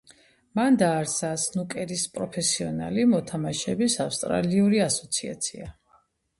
[0.59, 5.73] მან დააარსა სნუკერის პროფესიონალი მოთამაშეების ავსტრალიური ასოციაცია.